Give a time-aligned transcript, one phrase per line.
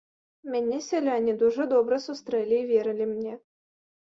[0.53, 3.37] Мяне сяляне дужа добра сустрэлі і верылі мне.